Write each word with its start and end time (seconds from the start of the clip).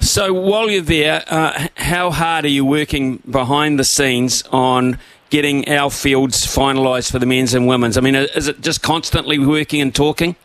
So 0.00 0.32
while 0.32 0.70
you're 0.70 0.82
there, 0.82 1.24
uh, 1.28 1.68
how 1.76 2.10
hard 2.10 2.44
are 2.44 2.48
you 2.48 2.64
working 2.64 3.18
behind 3.30 3.78
the 3.78 3.84
scenes 3.84 4.42
on 4.52 4.98
getting 5.30 5.68
our 5.68 5.90
fields 5.90 6.46
finalised 6.46 7.10
for 7.10 7.18
the 7.18 7.26
men's 7.26 7.54
and 7.54 7.66
women's? 7.66 7.96
I 7.96 8.00
mean, 8.00 8.14
is 8.14 8.48
it 8.48 8.60
just 8.60 8.82
constantly 8.82 9.38
working 9.38 9.80
and 9.80 9.94
talking? 9.94 10.36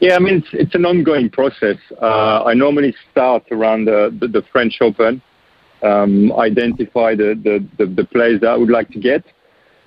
Yeah, 0.00 0.14
I 0.14 0.20
mean, 0.20 0.36
it's, 0.36 0.48
it's 0.52 0.74
an 0.74 0.86
ongoing 0.86 1.28
process. 1.28 1.76
Uh, 2.00 2.44
I 2.44 2.54
normally 2.54 2.94
start 3.10 3.44
around 3.50 3.86
the, 3.86 4.16
the, 4.20 4.28
the 4.28 4.42
French 4.42 4.80
Open, 4.80 5.20
um, 5.82 6.32
identify 6.32 7.16
the, 7.16 7.34
the, 7.34 7.66
the, 7.78 7.86
the, 7.86 8.04
players 8.04 8.40
that 8.40 8.50
I 8.50 8.56
would 8.56 8.70
like 8.70 8.90
to 8.90 9.00
get. 9.00 9.24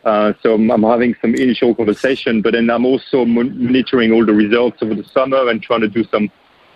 Uh, 0.03 0.33
so 0.41 0.55
I'm, 0.55 0.83
having 0.83 1.15
some 1.21 1.35
initial 1.35 1.75
conversation, 1.75 2.41
but 2.41 2.53
then 2.53 2.69
I'm 2.69 2.85
also 2.85 3.23
monitoring 3.23 4.11
all 4.11 4.25
the 4.25 4.33
results 4.33 4.79
over 4.81 4.95
the 4.95 5.03
summer 5.03 5.47
and 5.49 5.61
trying 5.61 5.81
to 5.81 5.87
do 5.87 6.03
some 6.05 6.29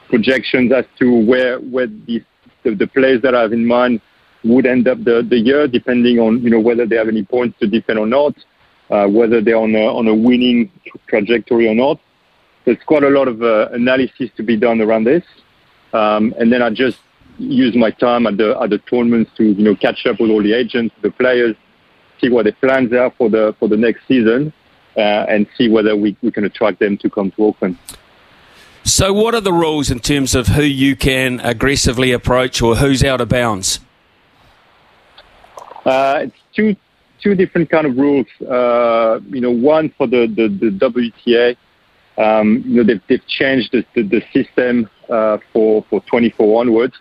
projections 0.10 0.72
as 0.72 0.86
to 1.00 1.26
where 1.26 1.60
where 1.60 1.88
the, 1.88 2.24
the 2.64 2.88
players 2.88 3.22
that 3.22 3.36
I 3.36 3.42
have 3.42 3.54
in 3.54 3.66
mind 3.66 4.02
would 4.44 4.66
end 4.66 4.88
up 4.88 5.04
the, 5.04 5.26
the 5.28 5.38
year, 5.38 5.68
depending 5.68 6.20
on 6.20 6.42
you 6.42 6.50
know 6.50 6.60
whether 6.60 6.86
they 6.86 6.96
have 6.96 7.08
any 7.08 7.24
points 7.24 7.58
to 7.60 7.68
defend 7.68 8.00
or 8.00 8.08
not, 8.08 8.36
uh, 8.90 9.08
whether 9.08 9.42
they're 9.42 9.58
on 9.58 9.74
a, 9.76 9.86
on 9.86 10.08
a 10.08 10.16
winning 10.16 10.72
trajectory 11.08 11.68
or 11.68 11.76
not. 11.76 12.00
There's 12.66 12.78
quite 12.86 13.04
a 13.04 13.10
lot 13.10 13.28
of 13.28 13.42
uh, 13.44 13.70
analysis 13.74 14.30
to 14.38 14.44
be 14.44 14.58
done 14.58 14.82
around 14.82 15.04
this, 15.04 15.24
um, 15.94 16.34
and 16.40 16.52
then 16.52 16.62
I 16.62 16.70
just 16.70 17.00
use 17.38 17.76
my 17.76 17.92
time 17.92 18.26
at 18.28 18.38
the 18.38 18.58
at 18.62 18.70
the 18.70 18.80
tournaments 18.80 19.32
to 19.38 19.44
you 19.44 19.64
know 19.64 19.76
catch 19.76 20.06
up 20.06 20.20
with 20.20 20.32
all 20.32 20.42
the 20.42 20.54
agents, 20.54 20.96
the 21.02 21.12
players, 21.12 21.56
see 22.22 22.30
what 22.30 22.44
their 22.44 22.54
plans 22.54 22.94
are 22.94 23.12
for 23.18 23.30
the 23.30 23.56
for 23.60 23.68
the 23.68 23.78
next 23.78 24.08
season, 24.08 24.54
uh, 24.98 25.26
and 25.30 25.48
see 25.58 25.70
whether 25.70 25.96
we, 25.96 26.16
we 26.22 26.32
can 26.32 26.46
attract 26.46 26.80
them 26.80 26.98
to 26.98 27.10
come 27.10 27.32
to 27.32 27.48
Auckland. 27.48 27.78
So, 28.86 29.12
what 29.12 29.34
are 29.34 29.42
the 29.42 29.52
rules 29.52 29.90
in 29.90 30.00
terms 30.00 30.36
of 30.36 30.50
who 30.50 30.62
you 30.62 30.96
can 30.96 31.40
aggressively 31.40 32.12
approach 32.12 32.62
or 32.62 32.76
who's 32.76 33.04
out 33.04 33.20
of 33.20 33.28
bounds? 33.28 33.80
Uh, 35.84 36.20
it's 36.26 36.36
two 36.56 36.76
two 37.20 37.34
different 37.34 37.72
kind 37.72 37.88
of 37.88 37.98
rules. 37.98 38.28
Uh, 38.48 39.20
you 39.28 39.42
know, 39.42 39.50
one 39.50 39.92
for 39.98 40.06
the 40.06 40.28
the, 40.28 40.48
the 40.48 41.12
WTA. 41.26 41.58
Um, 42.18 42.64
you 42.66 42.76
know, 42.76 42.84
they've, 42.84 43.02
they've 43.10 43.28
changed 43.28 43.72
the, 43.72 43.84
the, 43.96 44.04
the 44.04 44.22
system 44.32 44.88
uh, 45.10 45.40
for 45.52 45.84
for 45.90 46.00
24 46.02 46.62
onwards. 46.62 46.94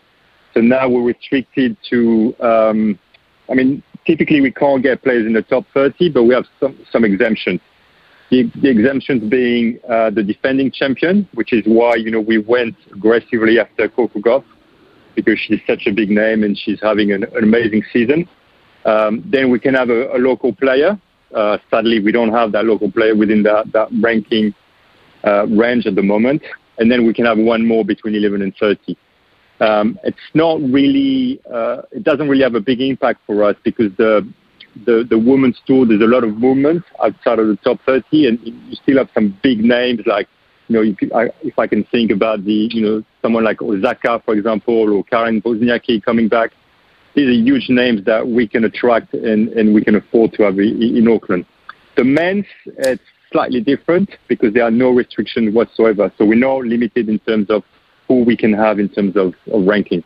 So 0.54 0.62
now 0.62 0.88
we're 0.88 1.02
restricted 1.02 1.76
to. 1.90 2.34
Um, 2.40 2.98
I 3.50 3.52
mean, 3.52 3.82
typically 4.06 4.40
we 4.40 4.52
can't 4.52 4.82
get 4.82 5.02
players 5.02 5.26
in 5.26 5.34
the 5.34 5.42
top 5.42 5.66
30, 5.74 6.08
but 6.08 6.22
we 6.22 6.34
have 6.34 6.46
some 6.58 6.78
some 6.90 7.04
exemptions. 7.04 7.60
The, 8.30 8.50
the 8.60 8.70
exemptions 8.70 9.28
being 9.30 9.78
uh, 9.88 10.10
the 10.10 10.22
defending 10.22 10.72
champion, 10.72 11.28
which 11.34 11.52
is 11.52 11.62
why 11.66 11.96
you 11.96 12.10
know 12.10 12.20
we 12.20 12.38
went 12.38 12.74
aggressively 12.92 13.58
after 13.58 13.88
Coco 13.88 14.18
Gauff 14.20 14.44
because 15.14 15.38
she's 15.38 15.60
such 15.66 15.86
a 15.86 15.92
big 15.92 16.10
name 16.10 16.42
and 16.42 16.58
she's 16.58 16.80
having 16.82 17.12
an, 17.12 17.24
an 17.24 17.44
amazing 17.44 17.82
season. 17.92 18.28
Um, 18.84 19.24
then 19.30 19.50
we 19.50 19.58
can 19.58 19.74
have 19.74 19.90
a, 19.90 20.16
a 20.16 20.18
local 20.18 20.52
player. 20.52 20.98
Uh, 21.34 21.58
sadly, 21.70 22.00
we 22.00 22.12
don't 22.12 22.32
have 22.32 22.52
that 22.52 22.64
local 22.64 22.90
player 22.90 23.16
within 23.16 23.42
that, 23.44 23.72
that 23.72 23.88
ranking 24.02 24.54
uh, 25.24 25.46
range 25.46 25.86
at 25.86 25.94
the 25.94 26.02
moment. 26.02 26.42
And 26.78 26.90
then 26.90 27.06
we 27.06 27.14
can 27.14 27.24
have 27.24 27.38
one 27.38 27.66
more 27.66 27.84
between 27.84 28.14
11 28.14 28.42
and 28.42 28.54
30. 28.56 28.96
Um, 29.60 29.98
it's 30.02 30.16
not 30.34 30.60
really, 30.60 31.40
uh, 31.52 31.82
it 31.92 32.02
doesn't 32.02 32.28
really 32.28 32.42
have 32.42 32.54
a 32.54 32.60
big 32.60 32.80
impact 32.80 33.20
for 33.26 33.44
us 33.44 33.56
because 33.64 33.92
the 33.96 34.28
the, 34.84 35.06
the 35.08 35.18
women's 35.18 35.60
tour, 35.66 35.86
there's 35.86 36.00
a 36.00 36.06
lot 36.06 36.24
of 36.24 36.36
movement 36.36 36.84
outside 37.02 37.38
of 37.38 37.46
the 37.48 37.56
top 37.56 37.78
30, 37.86 38.28
and 38.28 38.38
you 38.42 38.74
still 38.74 38.98
have 38.98 39.08
some 39.14 39.38
big 39.42 39.60
names 39.60 40.00
like, 40.06 40.28
you 40.68 40.76
know, 40.76 40.82
if 40.82 41.12
I, 41.12 41.30
if 41.42 41.58
I 41.58 41.66
can 41.66 41.84
think 41.84 42.10
about 42.10 42.44
the, 42.44 42.68
you 42.72 42.82
know, 42.82 43.04
someone 43.22 43.44
like 43.44 43.60
Osaka, 43.60 44.22
for 44.24 44.34
example, 44.34 44.96
or 44.96 45.04
Karen 45.04 45.42
Wozniacki 45.42 46.02
coming 46.02 46.28
back. 46.28 46.52
These 47.14 47.28
are 47.28 47.32
huge 47.32 47.68
names 47.68 48.04
that 48.06 48.26
we 48.26 48.48
can 48.48 48.64
attract 48.64 49.14
and, 49.14 49.48
and 49.50 49.74
we 49.74 49.84
can 49.84 49.94
afford 49.94 50.32
to 50.34 50.42
have 50.44 50.58
in, 50.58 50.96
in 50.96 51.06
Auckland. 51.06 51.46
The 51.96 52.02
men's, 52.02 52.46
it's 52.66 53.02
slightly 53.30 53.60
different 53.60 54.10
because 54.26 54.52
there 54.54 54.64
are 54.64 54.70
no 54.70 54.90
restrictions 54.90 55.54
whatsoever. 55.54 56.12
So 56.18 56.24
we're 56.24 56.38
not 56.38 56.64
limited 56.64 57.08
in 57.08 57.18
terms 57.20 57.50
of 57.50 57.62
who 58.08 58.24
we 58.24 58.36
can 58.36 58.52
have 58.52 58.78
in 58.78 58.88
terms 58.88 59.16
of, 59.16 59.34
of 59.52 59.66
ranking. 59.66 60.02